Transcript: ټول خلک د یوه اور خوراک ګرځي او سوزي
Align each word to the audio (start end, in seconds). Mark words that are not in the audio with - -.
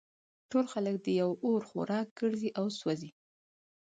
ټول 0.51 0.65
خلک 0.73 0.95
د 1.01 1.07
یوه 1.19 1.35
اور 1.45 1.61
خوراک 1.69 2.07
ګرځي 2.19 2.49
او 2.59 2.65
سوزي 2.79 3.09